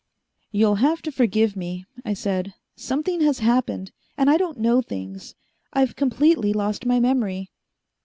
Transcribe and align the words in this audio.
"You'll 0.51 0.77
have 0.81 1.03
to 1.03 1.11
forgive 1.11 1.55
me," 1.55 1.85
I 2.03 2.15
said. 2.15 2.55
"Something 2.75 3.21
has 3.21 3.37
happened, 3.37 3.91
and 4.17 4.31
I 4.31 4.37
don't 4.37 4.57
know 4.57 4.81
things. 4.81 5.35
I've 5.73 5.95
completely 5.95 6.53
lost 6.53 6.87
my 6.87 6.99
memory." 6.99 7.51